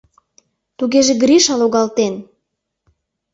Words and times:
Тугеже 0.77 1.13
Гриша 1.23 1.55
логалтен! 1.61 2.13